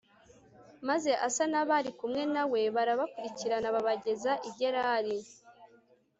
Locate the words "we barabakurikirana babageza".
2.51-4.31